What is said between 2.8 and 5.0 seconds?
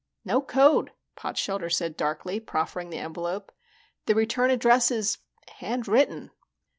the envelope. "The return address